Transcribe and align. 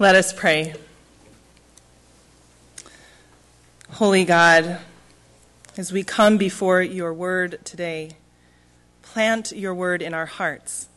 Let 0.00 0.14
us 0.14 0.32
pray. 0.32 0.72
Holy 3.90 4.24
God, 4.24 4.78
as 5.76 5.92
we 5.92 6.04
come 6.04 6.38
before 6.38 6.80
your 6.80 7.12
word 7.12 7.58
today, 7.64 8.12
plant 9.02 9.52
your 9.52 9.74
word 9.74 10.00
in 10.00 10.14
our 10.14 10.24
hearts 10.24 10.88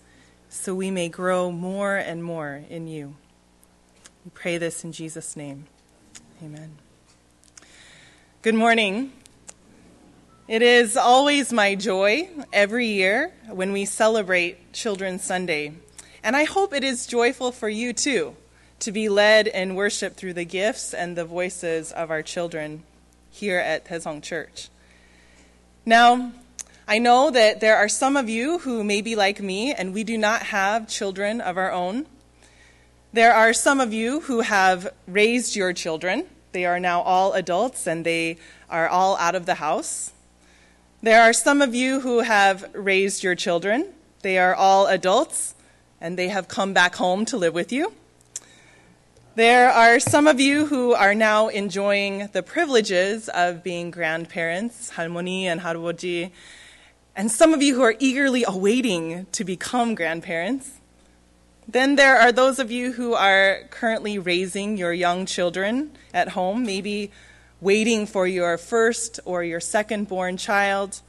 so 0.48 0.74
we 0.74 0.90
may 0.90 1.10
grow 1.10 1.52
more 1.52 1.98
and 1.98 2.24
more 2.24 2.64
in 2.70 2.88
you. 2.88 3.18
We 4.24 4.32
pray 4.34 4.58
this 4.58 4.86
in 4.86 4.94
Jesus' 4.94 5.36
name. 5.36 5.66
Amen. 6.42 6.78
Good 8.42 8.56
morning. 8.56 9.12
It 10.48 10.62
is 10.62 10.96
always 10.96 11.52
my 11.52 11.76
joy 11.76 12.30
every 12.54 12.88
year 12.88 13.34
when 13.50 13.74
we 13.74 13.84
celebrate 13.84 14.72
Children's 14.72 15.26
Sunday. 15.26 15.74
And 16.24 16.38
I 16.38 16.46
hope 16.46 16.74
it 16.74 16.86
is 16.86 17.06
joyful 17.06 17.52
for 17.52 17.68
you 17.68 17.92
too 17.92 18.38
to 18.80 18.92
be 18.92 19.10
led 19.10 19.48
in 19.48 19.76
worship 19.76 20.16
through 20.16 20.34
the 20.34 20.46
gifts 20.46 20.94
and 20.94 21.16
the 21.16 21.26
voices 21.26 21.92
of 21.92 22.12
our 22.12 22.22
children 22.22 22.84
here 23.32 23.60
at 23.60 23.86
Taesong 23.86 24.22
Church. 24.22 24.70
Now, 25.86 26.32
I 26.88 27.00
know 27.00 27.32
that 27.32 27.62
there 27.62 27.78
are 27.78 27.88
some 27.88 28.18
of 28.18 28.30
you 28.30 28.60
who 28.60 28.84
may 28.84 29.02
be 29.02 29.16
like 29.16 29.42
me 29.42 29.74
and 29.74 29.94
we 29.94 30.04
do 30.04 30.18
not 30.18 30.44
have 30.44 30.88
children 30.88 31.40
of 31.40 31.58
our 31.58 31.72
own. 31.72 32.06
There 33.14 33.34
are 33.34 33.54
some 33.54 33.80
of 33.80 33.94
you 33.94 34.22
who 34.22 34.42
have 34.42 34.94
raised 35.08 35.56
your 35.56 35.72
children. 35.72 36.26
They 36.52 36.66
are 36.66 36.80
now 36.80 37.02
all 37.02 37.34
adults 37.34 37.88
and 37.88 38.06
they 38.06 38.38
are 38.70 38.88
all 38.88 39.16
out 39.18 39.36
of 39.36 39.46
the 39.46 39.56
house. 39.56 40.12
There 41.02 41.22
are 41.22 41.34
some 41.34 41.62
of 41.62 41.74
you 41.74 42.02
who 42.02 42.20
have 42.20 42.70
raised 42.74 43.24
your 43.24 43.36
children. 43.36 43.94
They 44.22 44.38
are 44.38 44.56
all 44.56 44.88
adults 44.88 45.56
and 46.02 46.18
they 46.18 46.30
have 46.30 46.48
come 46.48 46.74
back 46.74 46.96
home 46.96 47.26
to 47.26 47.38
live 47.38 47.54
with 47.54 47.72
you. 47.72 47.94
There 49.39 49.71
are 49.71 50.01
some 50.01 50.27
of 50.27 50.41
you 50.41 50.67
who 50.67 50.95
are 50.95 51.15
now 51.15 51.47
enjoying 51.47 52.29
the 52.33 52.43
privileges 52.43 53.29
of 53.29 53.63
being 53.63 53.93
grandparents, 53.93 54.91
할머니 54.97 55.45
and 55.45 55.61
할아버지, 55.61 56.33
and 57.15 57.31
some 57.31 57.55
of 57.55 57.63
you 57.63 57.77
who 57.77 57.83
are 57.83 57.95
eagerly 58.01 58.43
awaiting 58.43 59.27
to 59.31 59.45
become 59.45 59.95
grandparents. 59.95 60.81
Then 61.69 61.95
there 61.95 62.17
are 62.19 62.33
those 62.33 62.59
of 62.59 62.73
you 62.73 62.95
who 62.95 63.15
are 63.15 63.61
currently 63.71 64.19
raising 64.19 64.77
your 64.77 64.93
young 64.93 65.25
children 65.25 65.93
at 66.13 66.31
home, 66.31 66.65
maybe 66.65 67.13
waiting 67.61 68.07
for 68.07 68.27
your 68.27 68.59
first 68.59 69.21
or 69.25 69.45
your 69.45 69.61
second 69.61 70.09
born 70.09 70.37
child, 70.37 71.01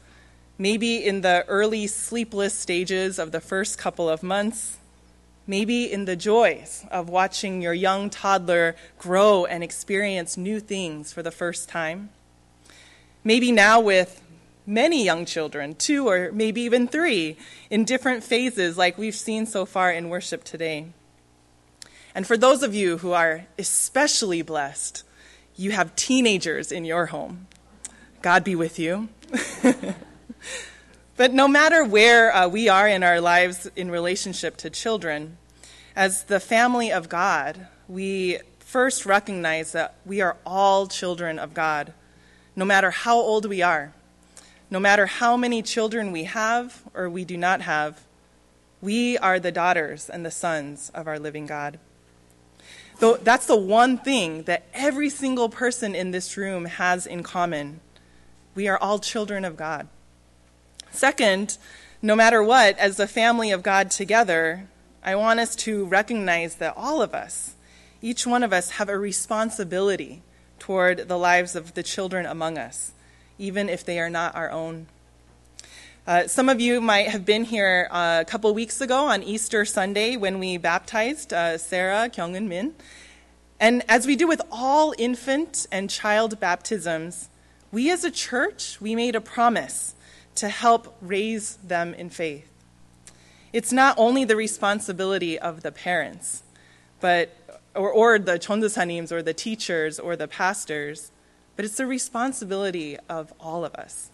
maybe 0.59 1.03
in 1.03 1.22
the 1.22 1.45
early 1.47 1.88
sleepless 1.88 2.53
stages 2.53 3.17
of 3.17 3.31
the 3.31 3.41
first 3.41 3.80
couple 3.80 4.08
of 4.08 4.22
months 4.22 4.77
maybe 5.47 5.91
in 5.91 6.05
the 6.05 6.17
joys 6.17 6.84
of 6.91 7.09
watching 7.09 7.61
your 7.61 7.75
young 7.75 8.11
toddler 8.11 8.77
grow 8.98 9.45
and 9.45 9.62
experience 9.62 10.37
new 10.37 10.61
things 10.61 11.12
for 11.12 11.23
the 11.23 11.31
first 11.31 11.69
time. 11.69 12.11
Maybe 13.23 13.53
now 13.53 13.81
with 13.81 14.22
many 14.67 15.05
young 15.05 15.25
children, 15.25 15.75
two 15.75 16.09
or 16.09 16.31
maybe 16.33 16.62
even 16.62 16.89
three, 16.89 17.37
in 17.70 17.84
different 17.84 18.25
phases 18.25 18.78
like 18.78 18.97
we've 18.97 19.15
seen 19.15 19.47
so 19.47 19.67
far 19.67 19.91
in 19.91 20.09
worship 20.09 20.45
today. 20.45 20.87
And 22.15 22.27
for 22.27 22.37
those 22.37 22.62
of 22.62 22.75
you 22.75 22.98
who 22.98 23.12
are 23.12 23.47
especially 23.59 24.42
blessed, 24.42 25.03
you 25.56 25.72
have 25.72 25.97
teenagers 25.97 26.70
in 26.72 26.84
your 26.84 27.06
home. 27.06 27.47
God 28.22 28.45
be 28.45 28.55
with 28.55 28.78
you. 28.78 29.09
But 31.16 31.32
no 31.32 31.46
matter 31.46 31.84
where 31.84 32.34
uh, 32.34 32.48
we 32.48 32.68
are 32.68 32.88
in 32.88 33.04
our 33.04 33.20
lives 33.20 33.70
in 33.76 33.90
relationship 33.90 34.56
to 34.58 34.70
children, 34.70 35.36
as 35.94 36.24
the 36.24 36.40
family 36.40 36.90
of 36.90 37.08
God, 37.08 37.68
we 37.86 38.40
first 38.58 39.06
recognize 39.06 39.70
that 39.72 39.94
we 40.04 40.20
are 40.20 40.36
all 40.44 40.88
children 40.88 41.38
of 41.38 41.54
God, 41.54 41.92
no 42.56 42.64
matter 42.64 42.90
how 42.90 43.16
old 43.16 43.46
we 43.46 43.62
are, 43.62 43.92
no 44.70 44.80
matter 44.80 45.06
how 45.06 45.36
many 45.36 45.62
children 45.62 46.10
we 46.10 46.24
have 46.24 46.82
or 46.94 47.08
we 47.08 47.24
do 47.24 47.36
not 47.36 47.60
have. 47.60 48.03
We 48.80 49.16
are 49.19 49.38
the 49.38 49.53
daughters 49.53 50.10
and 50.10 50.26
the 50.26 50.32
sons 50.32 50.91
of 50.94 51.06
our 51.06 51.20
living 51.20 51.47
God. 51.47 51.78
Though 52.98 53.16
that's 53.16 53.47
the 53.47 53.56
one 53.56 53.98
thing 53.98 54.42
that 54.42 54.64
every 54.74 55.10
single 55.10 55.48
person 55.48 55.94
in 55.94 56.10
this 56.10 56.36
room 56.36 56.64
has 56.64 57.06
in 57.06 57.22
common. 57.22 57.80
We 58.56 58.66
are 58.66 58.78
all 58.78 58.98
children 58.98 59.44
of 59.44 59.56
God. 59.56 59.86
Second, 60.94 61.59
no 62.00 62.15
matter 62.15 62.41
what, 62.41 62.78
as 62.78 62.99
the 62.99 63.09
family 63.09 63.50
of 63.50 63.65
God 63.65 63.91
together, 63.91 64.69
I 65.03 65.16
want 65.16 65.41
us 65.41 65.56
to 65.56 65.84
recognize 65.87 66.55
that 66.56 66.75
all 66.77 67.03
of 67.03 67.15
us, 67.15 67.56
each 68.00 68.28
one 68.28 68.44
of 68.44 68.53
us, 68.53 68.71
have 68.71 68.88
a 68.88 68.97
responsibility 68.97 70.22
toward 70.60 71.09
the 71.09 71.19
lives 71.19 71.56
of 71.56 71.75
the 71.75 71.83
children 71.83 72.27
among 72.27 72.59
us, 72.59 72.93
even 73.38 73.69
if 73.69 73.84
they 73.84 73.99
are 73.99 74.09
not 74.09 74.37
our 74.37 74.53
own. 74.53 74.87
Uh, 76.06 76.28
some 76.28 76.49
of 76.49 76.60
you 76.60 76.81
might 76.81 77.09
have 77.09 77.25
been 77.25 77.43
here 77.43 77.88
uh, 77.91 78.19
a 78.21 78.25
couple 78.25 78.54
weeks 78.54 78.81
ago 78.81 79.06
on 79.06 79.25
Easter 79.25 79.65
Sunday 79.65 80.16
when 80.16 80.38
we 80.38 80.56
baptized 80.59 81.33
uh, 81.33 81.59
Sarah 81.59 82.09
Kyung 82.09 82.49
Min. 82.49 82.72
And 83.59 83.83
as 83.88 84.06
we 84.06 84.15
do 84.15 84.28
with 84.28 84.43
all 84.53 84.94
infant 84.97 85.66
and 85.72 85.91
child 85.91 86.38
baptisms, 86.38 87.31
we 87.72 87.91
as 87.91 88.04
a 88.04 88.12
church, 88.12 88.81
we 88.81 88.94
made 88.94 89.16
a 89.16 89.21
promise 89.21 89.97
to 90.37 90.49
help 90.49 90.97
raise 91.00 91.56
them 91.56 91.95
in 91.95 92.11
faith. 92.11 92.49
It's 93.53 93.72
not 93.72 93.95
only 93.99 94.25
the 94.25 94.37
responsibility 94.37 95.39
of 95.39 95.62
the 95.62 95.71
parents, 95.71 96.43
but 97.00 97.37
or, 97.75 97.91
or 97.91 98.19
the 98.19 98.39
chondosanims 98.39 99.12
or 99.12 99.22
the 99.22 99.34
teachers 99.34 99.99
or 99.99 100.17
the 100.17 100.28
pastors, 100.28 101.11
but 101.56 101.65
it's 101.65 101.77
the 101.77 101.87
responsibility 101.87 102.97
of 103.09 103.33
all 103.39 103.65
of 103.65 103.75
us. 103.75 104.11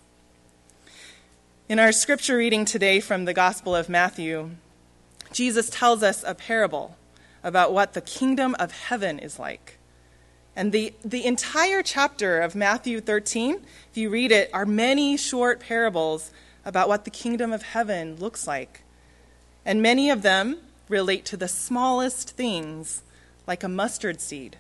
In 1.69 1.79
our 1.79 1.93
scripture 1.93 2.37
reading 2.37 2.65
today 2.65 3.01
from 3.01 3.25
the 3.25 3.35
Gospel 3.35 3.75
of 3.77 3.89
Matthew, 3.89 4.51
Jesus 5.33 5.71
tells 5.71 6.03
us 6.03 6.25
a 6.27 6.35
parable 6.35 6.97
about 7.43 7.73
what 7.73 7.95
the 7.95 8.01
kingdom 8.01 8.57
of 8.59 8.73
heaven 8.73 9.19
is 9.19 9.39
like. 9.39 9.79
And 10.61 10.73
the, 10.73 10.93
the 11.03 11.25
entire 11.25 11.83
chapter 11.83 12.43
of 12.43 12.55
Matthew 12.55 13.01
13, 13.01 13.63
if 13.91 13.97
you 13.97 14.11
read 14.11 14.31
it, 14.31 14.51
are 14.53 14.67
many 14.67 15.17
short 15.17 15.59
parables 15.59 16.33
about 16.67 16.87
what 16.87 17.07
the 17.07 17.11
kingdom 17.11 17.51
of 17.51 17.63
heaven 17.63 18.17
looks 18.17 18.47
like. 18.47 18.83
And 19.65 19.81
many 19.81 20.11
of 20.11 20.21
them 20.21 20.59
relate 20.87 21.25
to 21.25 21.39
the 21.39 21.49
smallest 21.49 22.33
things, 22.33 23.03
like 23.47 23.65
a 23.65 23.71
mustard 23.71 24.21
seed, 24.21 24.59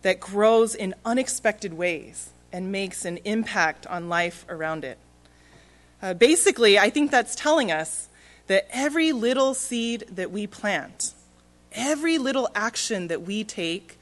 that 0.00 0.18
grows 0.18 0.74
in 0.74 0.94
unexpected 1.04 1.74
ways 1.74 2.30
and 2.50 2.72
makes 2.72 3.04
an 3.04 3.18
impact 3.18 3.86
on 3.88 4.08
life 4.08 4.46
around 4.48 4.82
it. 4.82 4.96
Uh, 6.00 6.14
basically, 6.14 6.78
I 6.78 6.88
think 6.88 7.10
that's 7.10 7.34
telling 7.34 7.70
us 7.70 8.08
that 8.46 8.66
every 8.70 9.12
little 9.12 9.52
seed 9.52 10.04
that 10.10 10.30
we 10.30 10.46
plant, 10.46 11.12
every 11.72 12.16
little 12.16 12.48
action 12.54 13.08
that 13.08 13.20
we 13.20 13.44
take, 13.44 13.98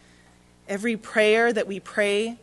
Every 0.69 0.97
prayer 0.97 1.53
that 1.53 1.67
we 1.67 1.81
pray 1.81 2.39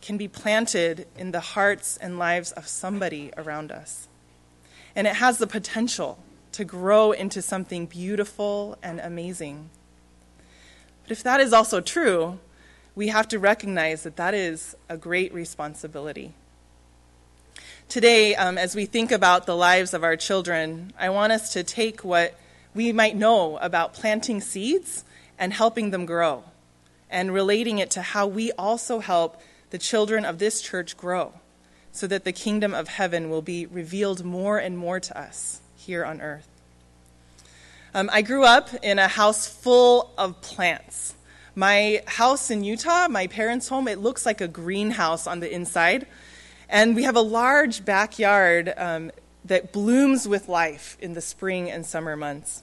can 0.00 0.16
be 0.16 0.28
planted 0.28 1.06
in 1.16 1.30
the 1.30 1.40
hearts 1.40 1.96
and 1.98 2.18
lives 2.18 2.52
of 2.52 2.66
somebody 2.66 3.30
around 3.36 3.70
us. 3.70 4.08
And 4.96 5.06
it 5.06 5.16
has 5.16 5.38
the 5.38 5.46
potential 5.46 6.18
to 6.52 6.64
grow 6.64 7.12
into 7.12 7.42
something 7.42 7.86
beautiful 7.86 8.78
and 8.82 8.98
amazing. 8.98 9.70
But 11.02 11.12
if 11.12 11.22
that 11.22 11.40
is 11.40 11.52
also 11.52 11.80
true, 11.80 12.38
we 12.94 13.08
have 13.08 13.28
to 13.28 13.38
recognize 13.38 14.02
that 14.02 14.16
that 14.16 14.34
is 14.34 14.74
a 14.88 14.96
great 14.96 15.32
responsibility. 15.32 16.32
Today, 17.88 18.34
um, 18.34 18.56
as 18.56 18.74
we 18.74 18.86
think 18.86 19.12
about 19.12 19.46
the 19.46 19.56
lives 19.56 19.94
of 19.94 20.02
our 20.02 20.16
children, 20.16 20.92
I 20.98 21.10
want 21.10 21.32
us 21.32 21.52
to 21.52 21.62
take 21.62 22.04
what 22.04 22.38
we 22.74 22.92
might 22.92 23.16
know 23.16 23.58
about 23.58 23.94
planting 23.94 24.40
seeds 24.40 25.04
and 25.38 25.52
helping 25.52 25.90
them 25.90 26.06
grow 26.06 26.44
and 27.10 27.32
relating 27.34 27.78
it 27.78 27.90
to 27.90 28.02
how 28.02 28.26
we 28.26 28.52
also 28.52 29.00
help 29.00 29.40
the 29.70 29.78
children 29.78 30.24
of 30.24 30.38
this 30.38 30.60
church 30.60 30.96
grow 30.96 31.32
so 31.92 32.06
that 32.06 32.24
the 32.24 32.32
kingdom 32.32 32.72
of 32.72 32.88
heaven 32.88 33.30
will 33.30 33.42
be 33.42 33.66
revealed 33.66 34.24
more 34.24 34.58
and 34.58 34.78
more 34.78 35.00
to 35.00 35.18
us 35.18 35.60
here 35.76 36.04
on 36.04 36.20
earth. 36.20 36.46
Um, 37.92 38.08
I 38.12 38.22
grew 38.22 38.44
up 38.44 38.70
in 38.82 39.00
a 39.00 39.08
house 39.08 39.48
full 39.48 40.12
of 40.16 40.40
plants. 40.40 41.14
My 41.56 42.02
house 42.06 42.50
in 42.50 42.62
Utah, 42.62 43.08
my 43.08 43.26
parents' 43.26 43.68
home, 43.68 43.88
it 43.88 43.98
looks 43.98 44.24
like 44.24 44.40
a 44.40 44.46
greenhouse 44.46 45.26
on 45.26 45.40
the 45.40 45.52
inside. 45.52 46.06
And 46.68 46.94
we 46.94 47.02
have 47.02 47.16
a 47.16 47.20
large 47.20 47.84
backyard 47.84 48.72
um, 48.76 49.10
that 49.44 49.72
blooms 49.72 50.28
with 50.28 50.48
life 50.48 50.96
in 51.00 51.14
the 51.14 51.20
spring 51.20 51.68
and 51.68 51.84
summer 51.84 52.16
months. 52.16 52.62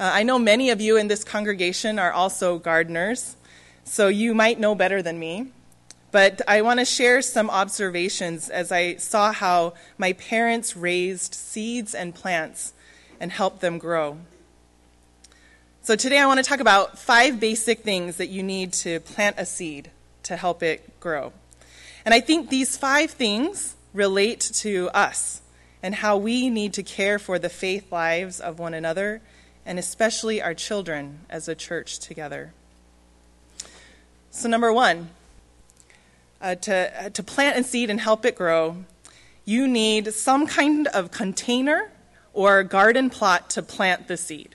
Uh, 0.00 0.12
I 0.14 0.22
know 0.22 0.38
many 0.38 0.70
of 0.70 0.80
you 0.80 0.96
in 0.96 1.08
this 1.08 1.24
congregation 1.24 1.98
are 1.98 2.12
also 2.12 2.56
gardeners, 2.56 3.34
so 3.82 4.06
you 4.06 4.32
might 4.32 4.60
know 4.60 4.76
better 4.76 5.02
than 5.02 5.18
me. 5.18 5.48
But 6.12 6.40
I 6.46 6.62
want 6.62 6.78
to 6.78 6.84
share 6.84 7.20
some 7.20 7.50
observations 7.50 8.48
as 8.48 8.70
I 8.70 8.94
saw 8.96 9.32
how 9.32 9.74
my 9.98 10.12
parents 10.12 10.76
raised 10.76 11.34
seeds 11.34 11.96
and 11.96 12.14
plants 12.14 12.74
and 13.18 13.32
helped 13.32 13.60
them 13.60 13.78
grow. 13.78 14.18
So 15.82 15.96
today 15.96 16.18
I 16.20 16.26
want 16.26 16.38
to 16.38 16.48
talk 16.48 16.60
about 16.60 16.96
five 16.96 17.40
basic 17.40 17.80
things 17.80 18.18
that 18.18 18.28
you 18.28 18.44
need 18.44 18.72
to 18.74 19.00
plant 19.00 19.34
a 19.36 19.44
seed 19.44 19.90
to 20.22 20.36
help 20.36 20.62
it 20.62 21.00
grow. 21.00 21.32
And 22.04 22.14
I 22.14 22.20
think 22.20 22.50
these 22.50 22.76
five 22.76 23.10
things 23.10 23.74
relate 23.92 24.40
to 24.54 24.90
us 24.94 25.42
and 25.82 25.96
how 25.96 26.16
we 26.16 26.50
need 26.50 26.72
to 26.74 26.84
care 26.84 27.18
for 27.18 27.40
the 27.40 27.48
faith 27.48 27.90
lives 27.90 28.38
of 28.38 28.60
one 28.60 28.74
another 28.74 29.22
and 29.68 29.78
especially 29.78 30.40
our 30.40 30.54
children 30.54 31.20
as 31.28 31.46
a 31.46 31.54
church 31.54 31.98
together. 31.98 32.54
So, 34.30 34.48
number 34.48 34.72
one, 34.72 35.10
uh, 36.40 36.54
to, 36.54 37.04
uh, 37.04 37.10
to 37.10 37.22
plant 37.22 37.58
a 37.58 37.62
seed 37.62 37.90
and 37.90 38.00
help 38.00 38.24
it 38.24 38.34
grow, 38.34 38.78
you 39.44 39.68
need 39.68 40.14
some 40.14 40.46
kind 40.46 40.86
of 40.88 41.10
container 41.10 41.90
or 42.32 42.62
garden 42.62 43.10
plot 43.10 43.50
to 43.50 43.62
plant 43.62 44.08
the 44.08 44.16
seed. 44.16 44.54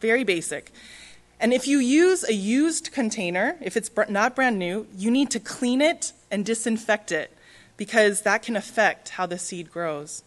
Very 0.00 0.22
basic. 0.22 0.70
And 1.40 1.52
if 1.52 1.66
you 1.66 1.78
use 1.78 2.22
a 2.22 2.34
used 2.34 2.92
container, 2.92 3.56
if 3.60 3.76
it's 3.76 3.90
not 4.08 4.36
brand 4.36 4.60
new, 4.60 4.86
you 4.96 5.10
need 5.10 5.30
to 5.32 5.40
clean 5.40 5.80
it 5.80 6.12
and 6.30 6.46
disinfect 6.46 7.10
it 7.10 7.36
because 7.76 8.22
that 8.22 8.44
can 8.44 8.54
affect 8.54 9.08
how 9.10 9.26
the 9.26 9.38
seed 9.38 9.72
grows. 9.72 10.22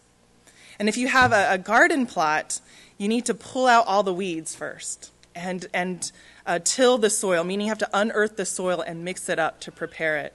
And 0.78 0.88
if 0.88 0.96
you 0.96 1.08
have 1.08 1.32
a, 1.32 1.52
a 1.52 1.58
garden 1.58 2.06
plot, 2.06 2.60
you 2.98 3.08
need 3.08 3.24
to 3.26 3.34
pull 3.34 3.66
out 3.66 3.86
all 3.86 4.02
the 4.02 4.14
weeds 4.14 4.54
first 4.54 5.10
and, 5.34 5.66
and 5.72 6.10
uh, 6.46 6.58
till 6.62 6.98
the 6.98 7.10
soil, 7.10 7.44
meaning 7.44 7.66
you 7.66 7.70
have 7.70 7.78
to 7.78 7.90
unearth 7.92 8.36
the 8.36 8.46
soil 8.46 8.80
and 8.80 9.04
mix 9.04 9.28
it 9.28 9.38
up 9.38 9.60
to 9.60 9.72
prepare 9.72 10.16
it. 10.18 10.32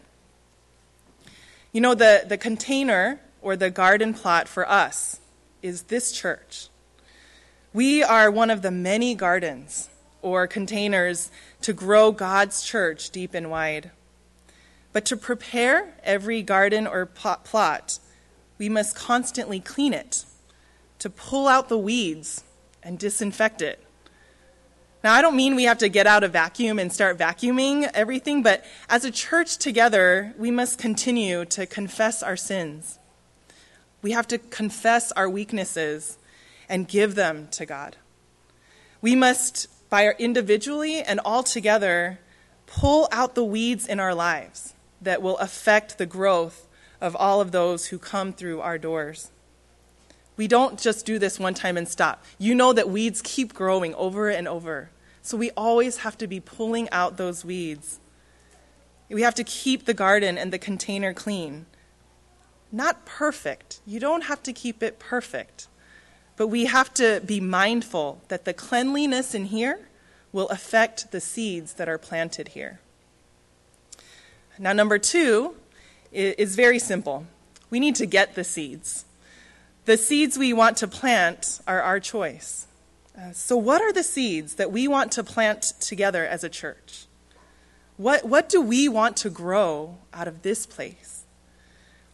You 1.72 1.82
know, 1.82 1.96
the, 1.96 2.24
the 2.28 2.38
container 2.38 3.20
or 3.42 3.56
the 3.56 3.70
garden 3.70 4.14
plot 4.14 4.48
for 4.48 4.70
us 4.70 5.20
is 5.62 5.84
this 5.84 6.12
church. 6.12 6.68
We 7.74 8.04
are 8.04 8.30
one 8.30 8.50
of 8.50 8.62
the 8.62 8.72
many 8.72 9.16
gardens 9.16 9.90
or 10.22 10.46
containers 10.48 11.32
to 11.62 11.74
grow 11.74 12.12
God's 12.12 12.62
church 12.64 13.10
deep 13.10 13.34
and 13.34 13.50
wide. 13.50 13.92
But 14.94 15.06
to 15.06 15.18
prepare 15.18 15.94
every 16.04 16.42
garden 16.42 16.86
or 16.86 17.06
plot, 17.06 18.00
we 18.58 18.68
must 18.68 18.96
constantly 18.96 19.60
clean 19.60 19.94
it, 19.94 20.26
to 21.02 21.10
pull 21.10 21.48
out 21.48 21.68
the 21.68 21.80
weeds 21.80 22.44
and 22.84 23.00
disinfect 23.00 23.64
it. 23.64 23.84
Now, 25.04 25.14
I 25.14 25.24
don't 25.24 25.36
mean 25.36 25.56
we 25.56 25.64
have 25.64 25.80
to 25.80 25.90
get 25.90 26.06
out 26.06 26.24
a 26.24 26.28
vacuum 26.28 26.78
and 26.78 26.94
start 26.94 27.18
vacuuming 27.18 27.90
everything, 27.96 28.44
but 28.44 28.64
as 28.88 29.04
a 29.04 29.10
church 29.10 29.58
together, 29.58 30.36
we 30.38 30.52
must 30.52 30.78
continue 30.78 31.44
to 31.46 31.66
confess 31.66 32.22
our 32.22 32.38
sins. 32.38 33.00
We 34.04 34.12
have 34.12 34.28
to 34.28 34.38
confess 34.38 35.12
our 35.14 35.28
weaknesses 35.28 36.20
and 36.70 36.88
give 36.88 37.16
them 37.16 37.48
to 37.54 37.66
God. 37.66 37.98
We 39.02 39.16
must, 39.16 39.68
by 39.90 40.06
our 40.06 40.16
individually 40.20 41.02
and 41.02 41.20
all 41.26 41.42
together, 41.42 42.20
pull 42.68 43.08
out 43.12 43.34
the 43.34 43.44
weeds 43.44 43.88
in 43.88 44.00
our 44.00 44.14
lives 44.14 44.76
that 45.02 45.24
will 45.24 45.40
affect 45.40 45.98
the 45.98 46.06
growth 46.06 46.68
of 47.02 47.16
all 47.16 47.42
of 47.42 47.52
those 47.52 47.88
who 47.88 47.98
come 47.98 48.34
through 48.34 48.62
our 48.62 48.78
doors. 48.78 49.32
We 50.42 50.48
don't 50.48 50.80
just 50.80 51.06
do 51.06 51.20
this 51.20 51.40
one 51.40 51.54
time 51.54 51.78
and 51.78 51.88
stop. 51.88 52.26
You 52.40 52.56
know 52.56 52.74
that 52.74 52.90
weeds 52.90 53.22
keep 53.24 53.54
growing 53.54 53.94
over 53.94 54.28
and 54.28 54.48
over. 54.48 54.90
So 55.22 55.38
we 55.38 55.52
always 55.52 55.98
have 55.98 56.18
to 56.18 56.26
be 56.26 56.40
pulling 56.40 56.90
out 56.90 57.18
those 57.18 57.46
weeds. 57.46 58.00
We 59.08 59.22
have 59.22 59.36
to 59.36 59.44
keep 59.44 59.86
the 59.86 59.94
garden 59.94 60.40
and 60.40 60.52
the 60.52 60.58
container 60.58 61.14
clean. 61.14 61.68
Not 62.72 63.06
perfect. 63.06 63.82
You 63.86 64.00
don't 64.00 64.24
have 64.24 64.42
to 64.42 64.52
keep 64.52 64.82
it 64.82 64.98
perfect. 64.98 65.68
But 66.38 66.48
we 66.48 66.66
have 66.66 66.92
to 66.96 67.22
be 67.24 67.40
mindful 67.40 68.24
that 68.30 68.44
the 68.44 68.54
cleanliness 68.56 69.36
in 69.36 69.46
here 69.46 69.90
will 70.32 70.50
affect 70.50 71.12
the 71.12 71.22
seeds 71.22 71.74
that 71.74 71.88
are 71.88 72.00
planted 72.00 72.48
here. 72.48 72.80
Now, 74.58 74.74
number 74.74 74.98
two 74.98 75.54
is 76.12 76.56
very 76.56 76.80
simple. 76.80 77.28
We 77.70 77.80
need 77.80 77.94
to 77.98 78.08
get 78.08 78.34
the 78.34 78.44
seeds. 78.44 79.06
The 79.86 79.98
seeds 79.98 80.38
we 80.38 80.54
want 80.54 80.78
to 80.78 80.88
plant 80.88 81.60
are 81.66 81.82
our 81.82 82.00
choice. 82.00 82.68
Uh, 83.18 83.32
so, 83.32 83.58
what 83.58 83.82
are 83.82 83.92
the 83.92 84.04
seeds 84.04 84.56
that 84.56 84.72
we 84.72 84.88
want 84.88 85.12
to 85.14 85.24
plant 85.24 85.74
together 85.80 86.26
as 86.26 86.44
a 86.44 86.50
church? 86.50 87.06
What, 87.98 88.26
what 88.26 88.48
do 88.48 88.62
we 88.62 88.88
want 88.88 89.18
to 89.18 89.30
grow 89.30 89.98
out 90.14 90.28
of 90.28 90.44
this 90.44 90.66
place? 90.66 91.24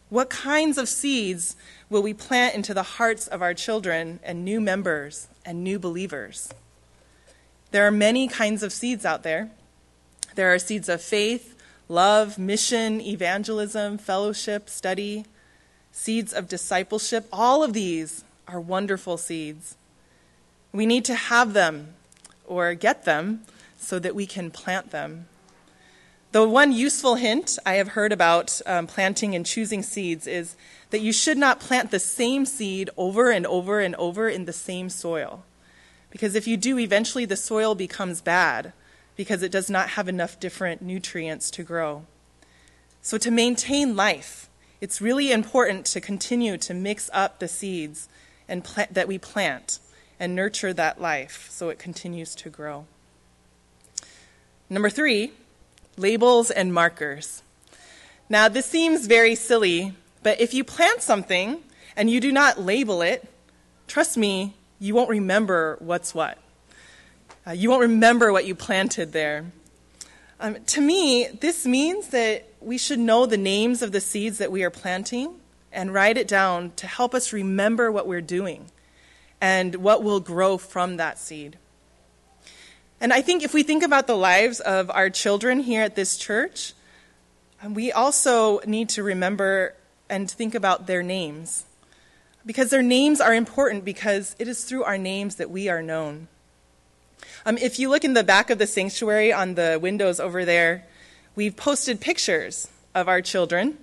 What 0.08 0.30
kinds 0.30 0.78
of 0.78 0.88
seeds 0.88 1.56
will 1.90 2.02
we 2.02 2.14
plant 2.14 2.54
into 2.54 2.72
the 2.72 2.82
hearts 2.82 3.26
of 3.26 3.42
our 3.42 3.52
children 3.52 4.20
and 4.22 4.44
new 4.44 4.60
members 4.60 5.28
and 5.44 5.62
new 5.62 5.78
believers? 5.78 6.52
There 7.70 7.86
are 7.86 7.90
many 7.90 8.28
kinds 8.28 8.62
of 8.62 8.72
seeds 8.72 9.04
out 9.04 9.22
there. 9.22 9.50
There 10.34 10.52
are 10.52 10.58
seeds 10.58 10.88
of 10.88 11.02
faith, 11.02 11.54
love, 11.86 12.38
mission, 12.38 13.02
evangelism, 13.02 13.98
fellowship, 13.98 14.70
study 14.70 15.26
seeds 15.98 16.32
of 16.32 16.48
discipleship. 16.48 17.26
All 17.32 17.64
of 17.64 17.72
these 17.72 18.24
are 18.46 18.60
wonderful 18.60 19.18
seeds. 19.18 19.76
We 20.72 20.86
need 20.86 21.04
to 21.06 21.14
have 21.14 21.54
them 21.54 21.94
or 22.46 22.72
get 22.74 23.04
them 23.04 23.42
so 23.78 23.98
that 23.98 24.14
we 24.14 24.26
can 24.26 24.50
plant 24.50 24.90
them. 24.90 25.26
The 26.30 26.46
one 26.46 26.72
useful 26.72 27.16
hint 27.16 27.58
I 27.66 27.74
have 27.74 27.88
heard 27.88 28.12
about 28.12 28.60
um, 28.64 28.86
planting 28.86 29.34
and 29.34 29.44
choosing 29.44 29.82
seeds 29.82 30.26
is 30.26 30.56
that 30.90 31.00
you 31.00 31.12
should 31.12 31.38
not 31.38 31.58
plant 31.58 31.90
the 31.90 31.98
same 31.98 32.46
seed 32.46 32.90
over 32.96 33.30
and 33.30 33.46
over 33.46 33.80
and 33.80 33.96
over 33.96 34.28
in 34.28 34.44
the 34.44 34.52
same 34.52 34.90
soil. 34.90 35.42
Because 36.10 36.34
if 36.34 36.46
you 36.46 36.56
do, 36.56 36.78
eventually 36.78 37.24
the 37.24 37.36
soil 37.36 37.74
becomes 37.74 38.20
bad 38.20 38.72
because 39.16 39.42
it 39.42 39.50
does 39.50 39.68
not 39.68 39.90
have 39.90 40.08
enough 40.08 40.38
different 40.38 40.80
nutrients 40.80 41.50
to 41.50 41.62
grow. 41.62 42.04
So, 43.02 43.18
to 43.18 43.30
maintain 43.30 43.96
life, 43.96 44.47
it's 44.80 45.00
really 45.00 45.32
important 45.32 45.84
to 45.86 46.00
continue 46.00 46.56
to 46.58 46.74
mix 46.74 47.10
up 47.12 47.38
the 47.38 47.48
seeds 47.48 48.08
and 48.48 48.62
that 48.90 49.08
we 49.08 49.18
plant 49.18 49.78
and 50.20 50.34
nurture 50.34 50.72
that 50.72 51.00
life 51.00 51.48
so 51.50 51.68
it 51.68 51.78
continues 51.78 52.34
to 52.36 52.48
grow. 52.48 52.86
Number 54.70 54.90
three, 54.90 55.32
labels 55.96 56.50
and 56.50 56.72
markers. 56.72 57.42
Now, 58.28 58.48
this 58.48 58.66
seems 58.66 59.06
very 59.06 59.34
silly, 59.34 59.94
but 60.22 60.40
if 60.40 60.52
you 60.52 60.62
plant 60.64 61.02
something 61.02 61.60
and 61.96 62.10
you 62.10 62.20
do 62.20 62.30
not 62.30 62.60
label 62.60 63.02
it, 63.02 63.26
trust 63.86 64.16
me, 64.16 64.54
you 64.78 64.94
won't 64.94 65.08
remember 65.08 65.76
what's 65.80 66.14
what. 66.14 66.38
Uh, 67.46 67.52
you 67.52 67.70
won't 67.70 67.80
remember 67.80 68.32
what 68.32 68.44
you 68.44 68.54
planted 68.54 69.12
there. 69.12 69.46
Um, 70.40 70.56
to 70.66 70.80
me, 70.80 71.26
this 71.40 71.66
means 71.66 72.08
that 72.08 72.44
we 72.60 72.78
should 72.78 73.00
know 73.00 73.26
the 73.26 73.36
names 73.36 73.82
of 73.82 73.90
the 73.90 74.00
seeds 74.00 74.38
that 74.38 74.52
we 74.52 74.62
are 74.62 74.70
planting 74.70 75.34
and 75.72 75.92
write 75.92 76.16
it 76.16 76.28
down 76.28 76.72
to 76.76 76.86
help 76.86 77.12
us 77.12 77.32
remember 77.32 77.90
what 77.90 78.06
we're 78.06 78.20
doing 78.20 78.66
and 79.40 79.74
what 79.76 80.02
will 80.02 80.20
grow 80.20 80.56
from 80.56 80.96
that 80.96 81.18
seed. 81.18 81.58
And 83.00 83.12
I 83.12 83.20
think 83.20 83.42
if 83.42 83.52
we 83.52 83.64
think 83.64 83.82
about 83.82 84.06
the 84.06 84.16
lives 84.16 84.60
of 84.60 84.90
our 84.90 85.10
children 85.10 85.60
here 85.60 85.82
at 85.82 85.96
this 85.96 86.16
church, 86.16 86.72
um, 87.62 87.74
we 87.74 87.90
also 87.90 88.60
need 88.60 88.88
to 88.90 89.02
remember 89.02 89.74
and 90.08 90.30
think 90.30 90.54
about 90.54 90.86
their 90.86 91.02
names. 91.02 91.64
Because 92.46 92.70
their 92.70 92.82
names 92.82 93.20
are 93.20 93.34
important 93.34 93.84
because 93.84 94.34
it 94.38 94.46
is 94.46 94.64
through 94.64 94.84
our 94.84 94.98
names 94.98 95.36
that 95.36 95.50
we 95.50 95.68
are 95.68 95.82
known. 95.82 96.28
Um, 97.44 97.58
if 97.58 97.78
you 97.78 97.88
look 97.88 98.04
in 98.04 98.14
the 98.14 98.24
back 98.24 98.50
of 98.50 98.58
the 98.58 98.66
sanctuary 98.66 99.32
on 99.32 99.54
the 99.54 99.78
windows 99.80 100.20
over 100.20 100.44
there, 100.44 100.84
we've 101.34 101.56
posted 101.56 102.00
pictures 102.00 102.68
of 102.94 103.08
our 103.08 103.22
children 103.22 103.78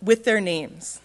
with 0.00 0.24
their 0.24 0.40
names. 0.40 1.00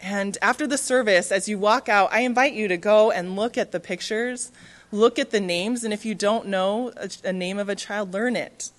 And 0.00 0.36
after 0.42 0.66
the 0.66 0.76
service, 0.76 1.32
as 1.32 1.48
you 1.48 1.58
walk 1.58 1.88
out, 1.88 2.12
I 2.12 2.20
invite 2.20 2.52
you 2.52 2.68
to 2.68 2.76
go 2.76 3.10
and 3.10 3.36
look 3.36 3.56
at 3.56 3.72
the 3.72 3.80
pictures, 3.80 4.52
look 4.92 5.18
at 5.18 5.30
the 5.30 5.40
names, 5.40 5.84
and 5.84 5.94
if 5.94 6.04
you 6.04 6.14
don't 6.14 6.48
know 6.48 6.92
a, 6.96 7.08
a 7.24 7.32
name 7.32 7.58
of 7.58 7.68
a 7.68 7.74
child, 7.74 8.12
learn 8.12 8.36
it. 8.36 8.70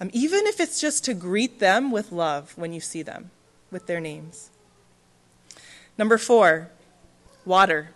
Um, 0.00 0.10
even 0.12 0.46
if 0.46 0.60
it's 0.60 0.80
just 0.80 1.04
to 1.04 1.14
greet 1.14 1.58
them 1.58 1.90
with 1.90 2.12
love 2.12 2.52
when 2.56 2.72
you 2.72 2.80
see 2.80 3.02
them 3.02 3.30
with 3.70 3.86
their 3.86 4.00
names. 4.00 4.50
Number 5.96 6.18
four, 6.18 6.68
water. 7.44 7.90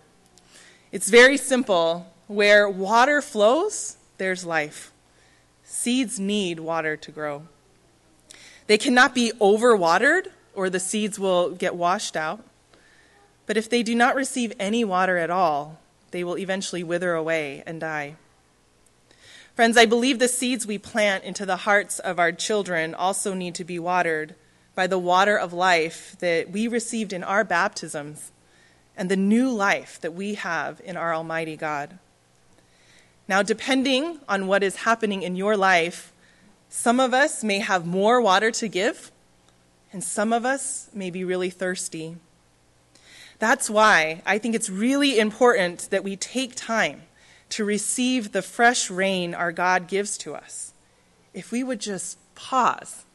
It's 0.91 1.09
very 1.09 1.37
simple 1.37 2.10
where 2.31 2.69
water 2.69 3.21
flows, 3.21 3.97
there's 4.17 4.45
life. 4.45 4.91
Seeds 5.63 6.19
need 6.19 6.59
water 6.59 6.95
to 6.95 7.11
grow. 7.11 7.43
They 8.67 8.77
cannot 8.77 9.13
be 9.13 9.33
overwatered, 9.41 10.27
or 10.53 10.69
the 10.69 10.79
seeds 10.79 11.19
will 11.19 11.51
get 11.51 11.75
washed 11.75 12.15
out. 12.15 12.43
But 13.45 13.57
if 13.57 13.69
they 13.69 13.83
do 13.83 13.95
not 13.95 14.15
receive 14.15 14.53
any 14.59 14.85
water 14.85 15.17
at 15.17 15.29
all, 15.29 15.79
they 16.11 16.23
will 16.23 16.37
eventually 16.37 16.83
wither 16.83 17.13
away 17.13 17.63
and 17.65 17.81
die. 17.81 18.15
Friends, 19.53 19.75
I 19.75 19.85
believe 19.85 20.19
the 20.19 20.29
seeds 20.29 20.65
we 20.65 20.77
plant 20.77 21.25
into 21.25 21.45
the 21.45 21.57
hearts 21.57 21.99
of 21.99 22.17
our 22.17 22.31
children 22.31 22.95
also 22.95 23.33
need 23.33 23.55
to 23.55 23.65
be 23.65 23.77
watered 23.77 24.35
by 24.73 24.87
the 24.87 24.99
water 24.99 25.37
of 25.37 25.51
life 25.51 26.15
that 26.19 26.49
we 26.49 26.69
received 26.69 27.11
in 27.11 27.23
our 27.23 27.43
baptisms 27.43 28.31
and 28.95 29.11
the 29.11 29.17
new 29.17 29.49
life 29.49 29.99
that 29.99 30.13
we 30.13 30.35
have 30.35 30.79
in 30.85 30.95
our 30.95 31.13
Almighty 31.13 31.57
God. 31.57 31.99
Now, 33.27 33.41
depending 33.41 34.19
on 34.27 34.47
what 34.47 34.63
is 34.63 34.77
happening 34.77 35.23
in 35.23 35.35
your 35.35 35.55
life, 35.55 36.11
some 36.69 36.99
of 36.99 37.13
us 37.13 37.43
may 37.43 37.59
have 37.59 37.85
more 37.85 38.21
water 38.21 38.51
to 38.51 38.67
give, 38.67 39.11
and 39.93 40.03
some 40.03 40.33
of 40.33 40.45
us 40.45 40.89
may 40.93 41.09
be 41.09 41.23
really 41.23 41.49
thirsty. 41.49 42.17
That's 43.39 43.69
why 43.69 44.21
I 44.25 44.37
think 44.37 44.55
it's 44.55 44.69
really 44.69 45.19
important 45.19 45.89
that 45.91 46.03
we 46.03 46.15
take 46.15 46.55
time 46.55 47.03
to 47.49 47.65
receive 47.65 48.31
the 48.31 48.41
fresh 48.41 48.89
rain 48.89 49.33
our 49.33 49.51
God 49.51 49.87
gives 49.87 50.17
to 50.19 50.35
us. 50.35 50.73
If 51.33 51.51
we 51.51 51.63
would 51.63 51.81
just 51.81 52.17
pause 52.35 53.05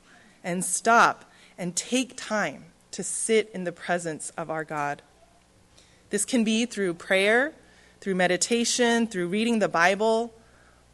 and 0.44 0.64
stop 0.64 1.30
and 1.58 1.74
take 1.74 2.16
time 2.16 2.66
to 2.92 3.02
sit 3.02 3.50
in 3.52 3.64
the 3.64 3.72
presence 3.72 4.30
of 4.36 4.50
our 4.50 4.64
God. 4.64 5.02
This 6.10 6.24
can 6.24 6.44
be 6.44 6.66
through 6.66 6.94
prayer, 6.94 7.52
through 8.06 8.14
meditation, 8.14 9.04
through 9.08 9.26
reading 9.26 9.58
the 9.58 9.68
Bible, 9.68 10.32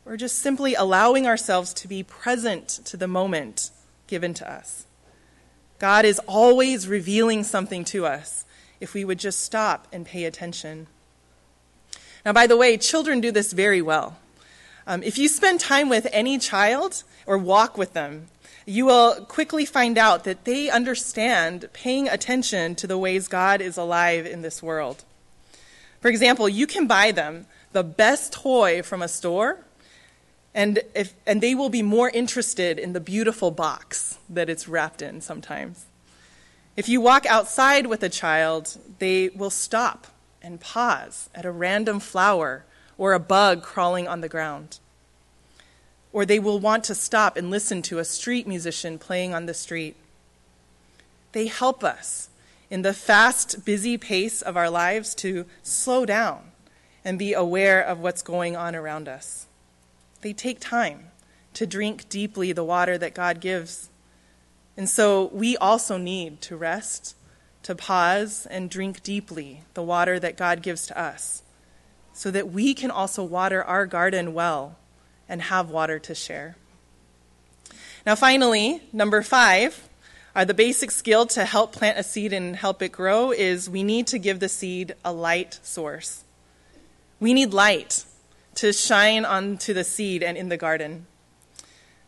or 0.07 0.16
just 0.16 0.38
simply 0.38 0.75
allowing 0.75 1.26
ourselves 1.26 1.75
to 1.75 1.87
be 1.87 2.02
present 2.02 2.66
to 2.87 2.97
the 2.97 3.07
moment 3.07 3.71
given 4.07 4.33
to 4.33 4.50
us. 4.50 4.87
God 5.78 6.07
is 6.07 6.19
always 6.21 6.88
revealing 6.88 7.45
something 7.45 7.85
to 7.85 8.07
us 8.07 8.47
if 8.81 8.95
we 8.95 9.04
would 9.04 9.19
just 9.19 9.42
stop 9.42 9.87
and 9.92 10.07
pay 10.07 10.25
attention. 10.25 10.87
Now, 12.25 12.33
by 12.33 12.47
the 12.47 12.57
way, 12.57 12.78
children 12.78 13.21
do 13.21 13.31
this 13.31 13.52
very 13.52 13.83
well. 13.83 14.16
Um, 14.87 15.02
if 15.02 15.19
you 15.19 15.28
spend 15.28 15.61
time 15.61 15.90
with 15.90 16.07
any 16.12 16.38
child 16.38 17.04
or 17.26 17.37
walk 17.37 17.76
with 17.76 17.92
them, 17.92 18.28
you 18.64 18.87
will 18.87 19.26
quickly 19.26 19.66
find 19.66 19.99
out 19.99 20.25
that 20.25 20.47
they 20.47 20.71
understand 20.71 21.69
paying 21.75 22.09
attention 22.09 22.75
to 22.76 22.87
the 22.87 22.97
ways 22.97 23.28
God 23.28 23.61
is 23.61 23.76
alive 23.76 24.25
in 24.25 24.40
this 24.40 24.62
world. 24.62 25.04
For 26.02 26.09
example, 26.09 26.49
you 26.49 26.66
can 26.66 26.88
buy 26.88 27.12
them 27.12 27.47
the 27.71 27.85
best 27.85 28.32
toy 28.32 28.82
from 28.82 29.02
a 29.02 29.09
store, 29.09 29.59
and, 30.52 30.80
if, 30.94 31.14
and 31.26 31.40
they 31.40 31.54
will 31.54 31.71
be 31.71 31.80
more 31.80 32.11
interested 32.11 32.78
in 32.78 32.92
the 32.92 33.00
beautiful 33.00 33.52
box 33.52 34.18
that 34.28 34.50
it's 34.50 34.66
wrapped 34.66 35.00
in 35.00 35.21
sometimes. 35.21 35.87
If 36.76 36.88
you 36.88 37.00
walk 37.00 37.25
outside 37.26 37.87
with 37.87 38.02
a 38.02 38.09
child, 38.09 38.78
they 38.99 39.28
will 39.28 39.49
stop 39.49 40.09
and 40.42 40.59
pause 40.61 41.30
at 41.37 41.44
a 41.44 41.52
random 41.52 42.00
flower 42.00 42.64
or 42.99 43.12
a 43.12 43.21
bug 43.21 43.62
crawling 43.62 44.09
on 44.09 44.23
the 44.23 44.28
ground. 44.28 44.80
Or 46.12 46.26
they 46.26 46.40
will 46.40 46.59
want 46.59 46.82
to 46.85 46.97
stop 46.97 47.37
and 47.37 47.49
listen 47.49 47.80
to 47.82 48.00
a 48.00 48.04
street 48.04 48.49
musician 48.49 48.99
playing 48.99 49.35
on 49.35 49.47
the 49.47 49.54
street. 49.54 49.94
They 51.30 51.47
help 51.47 51.85
us 51.85 52.28
in 52.72 52.80
the 52.80 52.94
fast, 52.94 53.66
busy 53.66 53.98
pace 53.98 54.40
of 54.40 54.56
our 54.56 54.70
lives 54.70 55.14
to 55.14 55.44
slow 55.62 56.06
down 56.06 56.40
and 57.04 57.18
be 57.18 57.34
aware 57.34 57.82
of 57.82 57.98
what's 57.98 58.22
going 58.22 58.56
on 58.56 58.74
around 58.74 59.08
us. 59.08 59.46
They 60.22 60.32
take 60.32 60.58
time 60.58 61.10
to 61.52 61.66
drink 61.66 62.08
deeply 62.08 62.50
the 62.50 62.64
water 62.64 62.96
that 62.96 63.12
God 63.12 63.40
gives. 63.40 63.90
And 64.74 64.88
so 64.88 65.28
we 65.34 65.54
also 65.58 65.98
need 65.98 66.40
to 66.40 66.56
rest 66.56 67.14
to 67.64 67.74
pause 67.74 68.46
and 68.50 68.70
drink 68.70 69.02
deeply 69.02 69.64
the 69.74 69.82
water 69.82 70.18
that 70.18 70.38
God 70.38 70.62
gives 70.62 70.86
to 70.86 70.98
us, 70.98 71.42
so 72.14 72.30
that 72.30 72.52
we 72.52 72.72
can 72.72 72.90
also 72.90 73.22
water 73.22 73.62
our 73.62 73.84
garden 73.84 74.32
well 74.32 74.78
and 75.28 75.42
have 75.42 75.68
water 75.68 75.98
to 75.98 76.14
share. 76.14 76.56
Now, 78.06 78.14
finally, 78.14 78.80
number 78.94 79.20
five, 79.20 79.90
are 80.34 80.44
the 80.44 80.54
basic 80.54 80.90
skill 80.90 81.26
to 81.26 81.44
help 81.44 81.72
plant 81.72 81.98
a 81.98 82.02
seed 82.02 82.32
and 82.32 82.56
help 82.56 82.80
it 82.80 82.90
grow 82.90 83.32
is 83.32 83.68
we 83.68 83.82
need 83.82 84.06
to 84.08 84.18
give 84.18 84.40
the 84.40 84.48
seed 84.48 84.94
a 85.04 85.12
light 85.12 85.60
source. 85.62 86.24
We 87.20 87.34
need 87.34 87.52
light 87.52 88.04
to 88.56 88.72
shine 88.72 89.24
onto 89.24 89.74
the 89.74 89.84
seed 89.84 90.22
and 90.22 90.36
in 90.36 90.48
the 90.48 90.56
garden. 90.56 91.06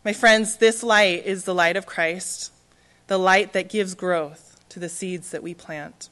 My 0.03 0.13
friends, 0.13 0.57
this 0.57 0.83
light 0.83 1.25
is 1.25 1.43
the 1.43 1.53
light 1.53 1.77
of 1.77 1.85
Christ, 1.85 2.51
the 3.07 3.17
light 3.17 3.53
that 3.53 3.69
gives 3.69 3.93
growth 3.93 4.59
to 4.69 4.79
the 4.79 4.89
seeds 4.89 5.31
that 5.31 5.43
we 5.43 5.53
plant. 5.53 6.09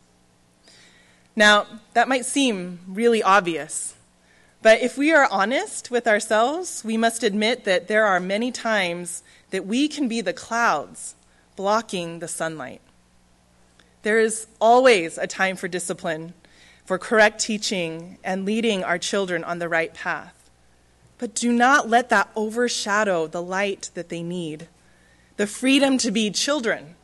Now, 1.36 1.66
that 1.94 2.08
might 2.08 2.26
seem 2.26 2.80
really 2.88 3.24
obvious, 3.24 3.96
but 4.62 4.82
if 4.82 4.98
we 4.98 5.12
are 5.12 5.28
honest 5.32 5.90
with 5.90 6.08
ourselves, 6.08 6.84
we 6.86 6.96
must 6.96 7.24
admit 7.24 7.66
that 7.66 7.88
there 7.88 8.06
are 8.06 8.20
many 8.20 8.52
times 8.52 9.24
that 9.50 9.66
we 9.66 9.88
can 9.88 10.08
be 10.08 10.22
the 10.22 10.32
clouds 10.32 11.16
blocking 11.56 12.20
the 12.20 12.28
sunlight. 12.28 12.82
There 14.04 14.20
is 14.20 14.48
always 14.60 15.18
a 15.18 15.28
time 15.28 15.56
for 15.56 15.68
discipline, 15.68 16.34
for 16.86 16.98
correct 16.98 17.40
teaching, 17.40 18.18
and 18.24 18.46
leading 18.46 18.84
our 18.84 18.98
children 18.98 19.44
on 19.44 19.60
the 19.60 19.70
right 19.70 19.94
path. 19.94 20.50
But 21.18 21.34
do 21.34 21.54
not 21.54 21.90
let 21.90 22.10
that 22.10 22.30
overshadow 22.36 23.28
the 23.28 23.42
light 23.42 23.92
that 23.94 24.10
they 24.10 24.24
need 24.24 24.68
the 25.38 25.48
freedom 25.48 25.98
to 25.98 26.12
be 26.12 26.30
children 26.30 26.96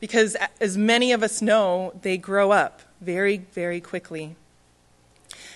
because, 0.00 0.36
as 0.60 0.76
many 0.76 1.12
of 1.12 1.22
us 1.22 1.40
know, 1.40 1.92
they 2.02 2.16
grow 2.16 2.50
up 2.50 2.82
very, 3.00 3.38
very 3.52 3.80
quickly. 3.80 4.36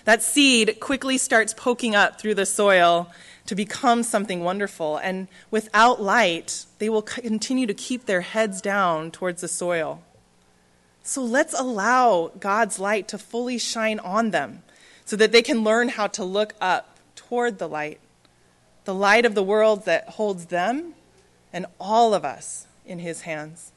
That 0.04 0.22
seed 0.22 0.78
quickly 0.80 1.18
starts 1.18 1.54
poking 1.54 1.94
up 1.94 2.20
through 2.20 2.34
the 2.34 2.46
soil 2.46 3.11
to 3.52 3.56
become 3.56 4.02
something 4.02 4.42
wonderful, 4.42 4.97
and 4.97 5.28
without 5.50 6.00
light, 6.00 6.64
they 6.78 6.88
will 6.88 7.02
continue 7.02 7.66
to 7.66 7.75
keep 7.75 8.06
their 8.06 8.23
heads 8.23 8.62
down 8.62 9.11
towards 9.11 9.42
the 9.42 9.47
soil. 9.47 10.00
So 11.02 11.23
let's 11.23 11.52
allow 11.52 12.32
God's 12.40 12.78
light 12.78 13.09
to 13.09 13.18
fully 13.18 13.59
shine 13.59 13.99
on 13.99 14.30
them 14.30 14.62
so 15.04 15.16
that 15.16 15.32
they 15.32 15.42
can 15.42 15.62
learn 15.62 15.90
how 15.90 16.06
to 16.06 16.25
look 16.25 16.54
up 16.62 16.97
toward 17.14 17.59
the 17.59 17.68
light, 17.68 18.00
the 18.87 18.94
light 18.94 19.26
of 19.26 19.35
the 19.35 19.42
world 19.42 19.85
that 19.85 20.09
holds 20.09 20.47
them 20.47 20.94
and 21.52 21.66
all 21.78 22.14
of 22.14 22.25
us 22.25 22.66
in 22.87 23.00
His 23.00 23.21
hands. 23.21 23.71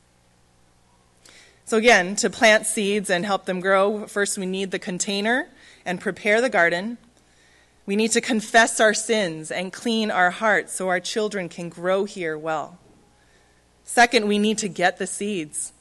So, 1.66 1.76
again, 1.76 2.16
to 2.16 2.30
plant 2.30 2.66
seeds 2.66 3.10
and 3.10 3.26
help 3.26 3.44
them 3.44 3.60
grow, 3.60 4.08
first 4.08 4.38
we 4.38 4.46
need 4.46 4.72
the 4.72 4.80
container 4.80 5.50
and 5.86 6.00
prepare 6.00 6.40
the 6.40 6.48
garden. 6.48 6.98
We 7.86 7.96
need 7.96 8.12
to 8.12 8.22
confess 8.22 8.80
our 8.80 8.94
sins 8.94 9.52
and 9.52 9.72
clean 9.72 10.10
our 10.10 10.32
hearts 10.32 10.74
so 10.74 10.88
our 10.88 11.00
children 11.00 11.50
can 11.50 11.70
grow 11.70 12.06
here 12.06 12.38
well. 12.38 12.80
Second, 13.84 14.28
we 14.28 14.40
need 14.40 14.58
to 14.60 14.68
get 14.68 14.98
the 14.98 15.06
seeds. 15.06 15.72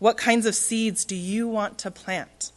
What 0.00 0.16
kinds 0.16 0.46
of 0.46 0.56
seeds 0.56 1.04
do 1.04 1.14
you 1.14 1.46
want 1.46 1.78
to 1.78 1.90
plant? 1.90 2.50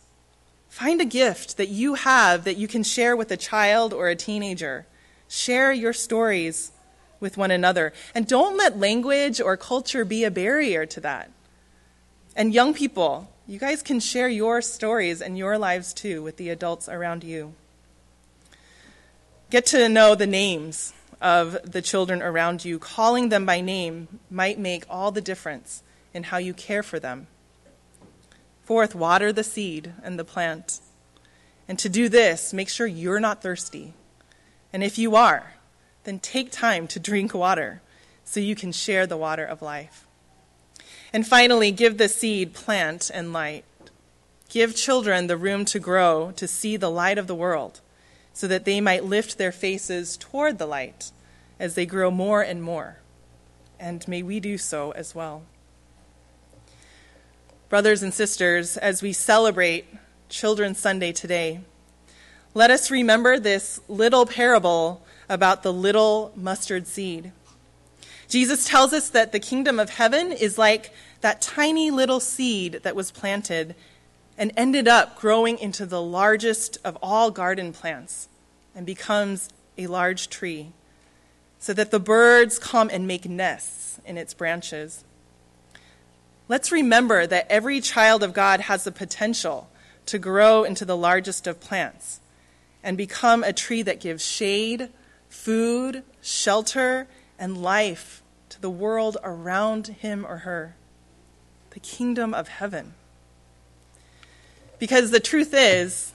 Find 0.70 1.00
a 1.00 1.06
gift 1.06 1.58
that 1.58 1.70
you 1.70 1.94
have 1.96 2.44
that 2.46 2.58
you 2.58 2.68
can 2.68 2.82
share 2.82 3.16
with 3.16 3.32
a 3.32 3.38
child 3.38 3.94
or 3.94 4.08
a 4.08 4.16
teenager. 4.16 4.88
Share 5.28 5.72
your 5.72 5.94
stories 5.94 6.72
with 7.20 7.38
one 7.38 7.52
another. 7.52 7.94
And 8.16 8.26
don't 8.26 8.58
let 8.58 8.80
language 8.80 9.40
or 9.40 9.56
culture 9.58 10.04
be 10.04 10.24
a 10.24 10.32
barrier 10.32 10.86
to 10.88 11.00
that. 11.02 11.32
And 12.36 12.54
young 12.54 12.74
people, 12.74 13.32
you 13.46 13.60
guys 13.60 13.84
can 13.84 14.00
share 14.00 14.30
your 14.30 14.62
stories 14.62 15.22
and 15.22 15.38
your 15.38 15.58
lives 15.58 15.94
too 15.94 16.24
with 16.24 16.38
the 16.38 16.50
adults 16.50 16.90
around 16.90 17.24
you. 17.24 17.54
Get 19.52 19.66
to 19.68 19.90
know 19.90 20.16
the 20.16 20.28
names 20.28 20.94
of 21.20 21.58
the 21.70 21.82
children 21.82 22.22
around 22.22 22.64
you. 22.64 22.80
Calling 22.80 23.28
them 23.28 23.46
by 23.46 23.60
name 23.60 24.08
might 24.30 24.58
make 24.58 24.86
all 24.90 25.12
the 25.12 25.20
difference 25.20 25.84
in 26.14 26.24
how 26.24 26.38
you 26.38 26.54
care 26.54 26.82
for 26.82 27.02
them. 27.02 27.28
Fourth, 28.64 28.96
water 28.96 29.34
the 29.34 29.44
seed 29.44 29.92
and 30.04 30.18
the 30.18 30.24
plant. 30.24 30.80
And 31.68 31.78
to 31.80 31.90
do 31.90 32.08
this, 32.08 32.54
make 32.54 32.70
sure 32.70 32.88
you're 32.88 33.20
not 33.20 33.42
thirsty. 33.42 33.94
And 34.72 34.86
if 34.86 34.98
you 34.98 35.18
are, 35.18 35.56
then 36.06 36.20
take 36.20 36.50
time 36.50 36.88
to 36.88 36.98
drink 36.98 37.34
water 37.34 37.82
so 38.24 38.40
you 38.40 38.56
can 38.56 38.72
share 38.72 39.06
the 39.06 39.18
water 39.18 39.44
of 39.44 39.62
life. 39.62 40.08
And 41.12 41.28
finally, 41.28 41.72
give 41.72 41.98
the 41.98 42.08
seed 42.08 42.54
plant 42.54 43.12
and 43.14 43.34
light. 43.34 43.66
Give 44.48 44.74
children 44.74 45.28
the 45.28 45.36
room 45.36 45.66
to 45.66 45.80
grow, 45.80 46.32
to 46.38 46.48
see 46.48 46.78
the 46.78 46.90
light 46.90 47.18
of 47.18 47.28
the 47.28 47.36
world, 47.36 47.81
so 48.34 48.48
that 48.48 48.66
they 48.66 48.82
might 48.82 49.04
lift 49.04 49.38
their 49.38 49.52
faces 49.52 50.18
toward 50.18 50.58
the 50.58 50.66
light 50.66 51.12
as 51.60 51.76
they 51.76 51.86
grow 51.86 52.10
more 52.10 52.42
and 52.42 52.64
more. 52.64 52.98
And 53.80 54.08
may 54.08 54.24
we 54.24 54.40
do 54.40 54.58
so 54.58 54.92
as 54.92 55.14
well. 55.14 55.44
Brothers 57.70 58.04
and 58.04 58.14
sisters, 58.14 58.78
as 58.78 59.02
we 59.02 59.14
celebrate 59.14 59.86
Children's 60.30 60.80
Sunday 60.80 61.12
today, 61.12 61.62
let 62.54 62.70
us 62.70 62.92
remember 62.92 63.40
this 63.40 63.80
little 63.88 64.26
parable 64.26 65.06
about 65.30 65.64
the 65.64 65.72
little 65.72 66.34
mustard 66.36 66.86
seed. 66.86 67.32
Jesus 68.28 68.68
tells 68.68 68.92
us 68.92 69.10
that 69.10 69.32
the 69.32 69.40
kingdom 69.40 69.80
of 69.80 69.90
heaven 69.90 70.32
is 70.32 70.58
like 70.58 70.94
that 71.22 71.42
tiny 71.42 71.92
little 71.92 72.20
seed 72.20 72.82
that 72.84 72.96
was 72.96 73.12
planted 73.12 73.76
and 74.38 74.52
ended 74.56 74.88
up 74.88 75.20
growing 75.20 75.58
into 75.60 75.86
the 75.86 76.02
largest 76.02 76.78
of 76.84 76.98
all 77.02 77.32
garden 77.32 77.74
plants 77.74 78.28
and 78.76 78.86
becomes 78.86 79.50
a 79.78 79.88
large 79.88 80.30
tree, 80.30 80.72
so 81.60 81.74
that 81.74 81.92
the 81.92 82.00
birds 82.00 82.58
come 82.58 82.90
and 82.92 83.08
make 83.08 83.30
nests 83.30 84.00
in 84.06 84.18
its 84.18 84.34
branches. 84.34 85.04
Let's 86.48 86.72
remember 86.72 87.28
that 87.28 87.48
every 87.50 87.82
child 87.82 88.24
of 88.24 88.34
God 88.34 88.62
has 88.62 88.84
the 88.84 88.92
potential 88.92 89.70
to 90.08 90.18
grow 90.18 90.64
into 90.64 90.86
the 90.86 90.98
largest 90.98 91.48
of 91.48 91.60
plants. 91.60 92.20
and 92.84 92.98
become 92.98 93.44
a 93.44 93.54
tree 93.54 93.82
that 93.84 94.00
gives 94.00 94.26
shade, 94.26 94.90
food, 95.30 96.04
shelter, 96.22 97.08
and 97.38 97.62
life 97.62 98.22
to 98.50 98.62
the 98.62 98.70
world 98.70 99.18
around 99.24 99.88
him 99.88 100.26
or 100.28 100.38
her, 100.38 100.76
the 101.72 101.80
kingdom 101.80 102.34
of 102.34 102.48
heaven. 102.48 102.94
Because 104.82 105.12
the 105.12 105.20
truth 105.20 105.54
is, 105.54 106.12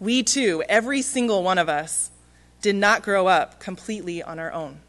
we 0.00 0.24
too, 0.24 0.64
every 0.68 1.00
single 1.00 1.44
one 1.44 1.58
of 1.58 1.68
us, 1.68 2.10
did 2.60 2.74
not 2.74 3.04
grow 3.04 3.28
up 3.28 3.60
completely 3.60 4.20
on 4.20 4.40
our 4.40 4.52
own. 4.52 4.80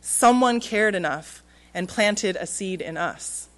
Someone 0.00 0.60
cared 0.60 0.94
enough 0.94 1.42
and 1.74 1.88
planted 1.88 2.36
a 2.36 2.46
seed 2.46 2.80
in 2.80 2.96
us. 2.96 3.48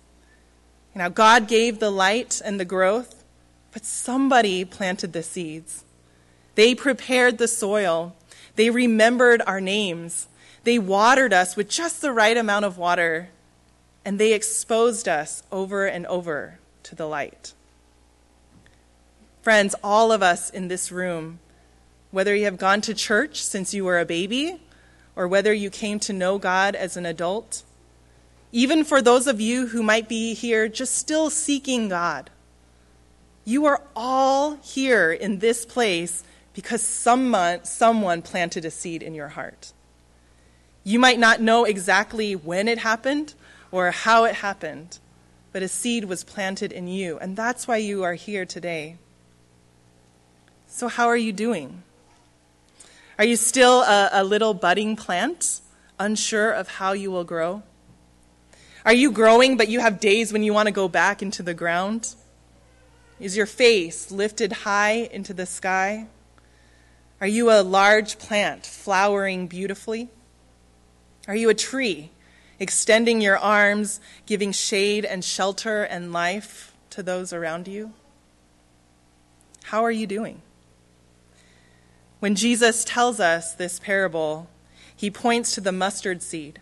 Now, 0.94 1.10
God 1.10 1.48
gave 1.48 1.80
the 1.80 1.90
light 1.90 2.40
and 2.42 2.58
the 2.58 2.64
growth, 2.64 3.24
but 3.72 3.84
somebody 3.84 4.64
planted 4.64 5.12
the 5.12 5.22
seeds. 5.22 5.84
They 6.54 6.74
prepared 6.74 7.36
the 7.36 7.46
soil. 7.46 8.16
They 8.56 8.70
remembered 8.70 9.42
our 9.46 9.60
names. 9.60 10.28
They 10.64 10.78
watered 10.78 11.34
us 11.34 11.56
with 11.56 11.68
just 11.68 12.00
the 12.00 12.10
right 12.10 12.38
amount 12.38 12.64
of 12.64 12.78
water, 12.78 13.28
and 14.02 14.18
they 14.18 14.32
exposed 14.32 15.08
us 15.08 15.42
over 15.52 15.84
and 15.84 16.06
over 16.06 16.58
to 16.84 16.94
the 16.94 17.06
light. 17.06 17.52
Friends, 19.42 19.74
all 19.82 20.12
of 20.12 20.22
us 20.22 20.50
in 20.50 20.68
this 20.68 20.92
room, 20.92 21.38
whether 22.10 22.34
you 22.34 22.44
have 22.44 22.58
gone 22.58 22.82
to 22.82 22.92
church 22.92 23.42
since 23.42 23.72
you 23.72 23.84
were 23.84 23.98
a 23.98 24.04
baby 24.04 24.60
or 25.16 25.26
whether 25.26 25.52
you 25.52 25.70
came 25.70 25.98
to 26.00 26.12
know 26.12 26.36
God 26.36 26.74
as 26.74 26.96
an 26.96 27.06
adult, 27.06 27.62
even 28.52 28.84
for 28.84 29.00
those 29.00 29.26
of 29.26 29.40
you 29.40 29.68
who 29.68 29.82
might 29.82 30.10
be 30.10 30.34
here 30.34 30.68
just 30.68 30.94
still 30.94 31.30
seeking 31.30 31.88
God, 31.88 32.28
you 33.46 33.64
are 33.64 33.82
all 33.96 34.56
here 34.56 35.10
in 35.10 35.38
this 35.38 35.64
place 35.64 36.22
because 36.52 36.82
someone, 36.82 37.64
someone 37.64 38.20
planted 38.20 38.66
a 38.66 38.70
seed 38.70 39.02
in 39.02 39.14
your 39.14 39.28
heart. 39.28 39.72
You 40.84 40.98
might 40.98 41.18
not 41.18 41.40
know 41.40 41.64
exactly 41.64 42.36
when 42.36 42.68
it 42.68 42.78
happened 42.78 43.32
or 43.72 43.90
how 43.90 44.24
it 44.24 44.36
happened, 44.36 44.98
but 45.52 45.62
a 45.62 45.68
seed 45.68 46.04
was 46.04 46.24
planted 46.24 46.72
in 46.72 46.88
you, 46.88 47.18
and 47.18 47.36
that's 47.36 47.66
why 47.66 47.78
you 47.78 48.02
are 48.02 48.14
here 48.14 48.44
today. 48.44 48.98
So, 50.72 50.86
how 50.86 51.08
are 51.08 51.16
you 51.16 51.32
doing? 51.32 51.82
Are 53.18 53.24
you 53.24 53.34
still 53.34 53.82
a, 53.82 54.08
a 54.12 54.24
little 54.24 54.54
budding 54.54 54.94
plant, 54.94 55.60
unsure 55.98 56.52
of 56.52 56.68
how 56.68 56.92
you 56.92 57.10
will 57.10 57.24
grow? 57.24 57.64
Are 58.86 58.92
you 58.92 59.10
growing, 59.10 59.56
but 59.56 59.68
you 59.68 59.80
have 59.80 59.98
days 59.98 60.32
when 60.32 60.44
you 60.44 60.54
want 60.54 60.68
to 60.68 60.72
go 60.72 60.86
back 60.86 61.22
into 61.22 61.42
the 61.42 61.54
ground? 61.54 62.14
Is 63.18 63.36
your 63.36 63.46
face 63.46 64.12
lifted 64.12 64.52
high 64.52 65.08
into 65.12 65.34
the 65.34 65.44
sky? 65.44 66.06
Are 67.20 67.26
you 67.26 67.50
a 67.50 67.62
large 67.62 68.20
plant 68.20 68.64
flowering 68.64 69.48
beautifully? 69.48 70.08
Are 71.26 71.36
you 71.36 71.48
a 71.50 71.54
tree 71.54 72.10
extending 72.60 73.20
your 73.20 73.36
arms, 73.36 74.00
giving 74.24 74.52
shade 74.52 75.04
and 75.04 75.24
shelter 75.24 75.82
and 75.82 76.12
life 76.12 76.72
to 76.90 77.02
those 77.02 77.32
around 77.32 77.66
you? 77.66 77.92
How 79.64 79.82
are 79.84 79.90
you 79.90 80.06
doing? 80.06 80.42
When 82.20 82.34
Jesus 82.34 82.84
tells 82.84 83.18
us 83.18 83.54
this 83.54 83.80
parable, 83.80 84.48
he 84.94 85.10
points 85.10 85.54
to 85.54 85.62
the 85.62 85.72
mustard 85.72 86.22
seed 86.22 86.60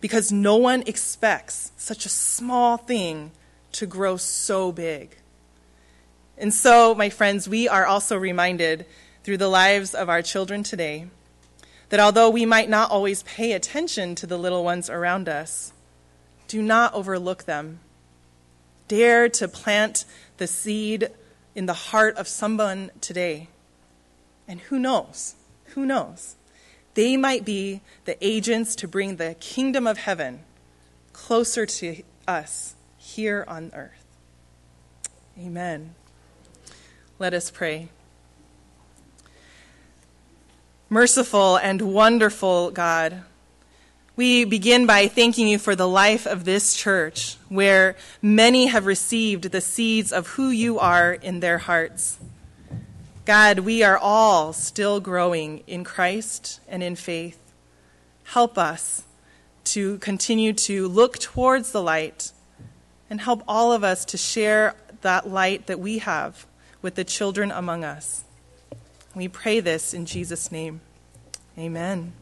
because 0.00 0.32
no 0.32 0.56
one 0.56 0.82
expects 0.86 1.70
such 1.76 2.06
a 2.06 2.10
small 2.10 2.78
thing 2.78 3.30
to 3.72 3.86
grow 3.86 4.16
so 4.16 4.72
big. 4.72 5.18
And 6.38 6.52
so, 6.52 6.94
my 6.94 7.10
friends, 7.10 7.46
we 7.46 7.68
are 7.68 7.84
also 7.84 8.16
reminded 8.16 8.86
through 9.22 9.36
the 9.36 9.48
lives 9.48 9.94
of 9.94 10.08
our 10.08 10.22
children 10.22 10.62
today 10.62 11.06
that 11.90 12.00
although 12.00 12.30
we 12.30 12.46
might 12.46 12.70
not 12.70 12.90
always 12.90 13.22
pay 13.24 13.52
attention 13.52 14.14
to 14.14 14.26
the 14.26 14.38
little 14.38 14.64
ones 14.64 14.88
around 14.88 15.28
us, 15.28 15.74
do 16.48 16.62
not 16.62 16.94
overlook 16.94 17.44
them. 17.44 17.80
Dare 18.88 19.28
to 19.28 19.46
plant 19.46 20.06
the 20.38 20.46
seed 20.46 21.10
in 21.54 21.66
the 21.66 21.74
heart 21.74 22.16
of 22.16 22.28
someone 22.28 22.90
today. 23.02 23.48
And 24.48 24.60
who 24.60 24.78
knows? 24.78 25.34
Who 25.74 25.84
knows? 25.84 26.36
They 26.94 27.16
might 27.16 27.44
be 27.44 27.82
the 28.04 28.16
agents 28.24 28.74
to 28.76 28.88
bring 28.88 29.16
the 29.16 29.36
kingdom 29.40 29.86
of 29.86 29.98
heaven 29.98 30.40
closer 31.12 31.66
to 31.66 32.02
us 32.26 32.74
here 32.96 33.44
on 33.46 33.70
earth. 33.74 34.04
Amen. 35.38 35.94
Let 37.18 37.34
us 37.34 37.50
pray. 37.50 37.88
Merciful 40.88 41.56
and 41.56 41.82
wonderful 41.82 42.70
God, 42.70 43.22
we 44.14 44.44
begin 44.44 44.86
by 44.86 45.08
thanking 45.08 45.48
you 45.48 45.58
for 45.58 45.74
the 45.74 45.88
life 45.88 46.26
of 46.26 46.44
this 46.44 46.74
church, 46.74 47.36
where 47.48 47.96
many 48.22 48.66
have 48.66 48.86
received 48.86 49.50
the 49.50 49.60
seeds 49.60 50.12
of 50.12 50.28
who 50.28 50.48
you 50.48 50.78
are 50.78 51.12
in 51.12 51.40
their 51.40 51.58
hearts. 51.58 52.18
God, 53.26 53.58
we 53.58 53.82
are 53.82 53.98
all 53.98 54.52
still 54.52 55.00
growing 55.00 55.64
in 55.66 55.82
Christ 55.82 56.60
and 56.68 56.80
in 56.80 56.94
faith. 56.94 57.52
Help 58.22 58.56
us 58.56 59.02
to 59.64 59.98
continue 59.98 60.52
to 60.52 60.86
look 60.86 61.18
towards 61.18 61.72
the 61.72 61.82
light 61.82 62.30
and 63.10 63.20
help 63.20 63.42
all 63.48 63.72
of 63.72 63.82
us 63.82 64.04
to 64.04 64.16
share 64.16 64.76
that 65.00 65.28
light 65.28 65.66
that 65.66 65.80
we 65.80 65.98
have 65.98 66.46
with 66.82 66.94
the 66.94 67.02
children 67.02 67.50
among 67.50 67.82
us. 67.82 68.22
We 69.12 69.26
pray 69.26 69.58
this 69.58 69.92
in 69.92 70.06
Jesus' 70.06 70.52
name. 70.52 70.80
Amen. 71.58 72.12